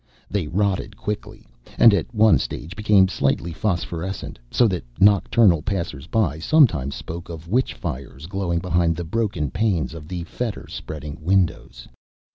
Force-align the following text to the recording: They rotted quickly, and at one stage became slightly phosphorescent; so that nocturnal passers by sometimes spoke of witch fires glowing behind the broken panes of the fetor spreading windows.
They 0.31 0.47
rotted 0.47 0.97
quickly, 0.97 1.45
and 1.77 1.93
at 1.93 2.11
one 2.11 2.39
stage 2.39 2.75
became 2.75 3.07
slightly 3.07 3.53
phosphorescent; 3.53 4.39
so 4.49 4.67
that 4.67 4.83
nocturnal 4.99 5.61
passers 5.61 6.07
by 6.07 6.39
sometimes 6.39 6.95
spoke 6.95 7.29
of 7.29 7.47
witch 7.47 7.75
fires 7.75 8.25
glowing 8.25 8.57
behind 8.61 8.95
the 8.95 9.03
broken 9.05 9.51
panes 9.51 9.93
of 9.93 10.07
the 10.07 10.23
fetor 10.23 10.65
spreading 10.67 11.19
windows. 11.21 11.87